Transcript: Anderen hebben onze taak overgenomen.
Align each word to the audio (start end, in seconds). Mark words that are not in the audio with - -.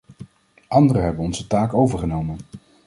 Anderen 0.67 1.01
hebben 1.03 1.23
onze 1.23 1.47
taak 1.47 1.73
overgenomen. 1.73 2.37